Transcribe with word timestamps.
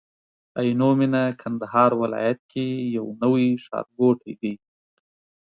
عينو 0.59 0.89
مينه 0.99 1.23
کندهار 1.41 1.91
ولايت 2.01 2.39
کي 2.51 2.65
يو 2.97 3.05
نوي 3.21 3.47
ښارګوټي 3.65 4.33
دي 4.41 4.53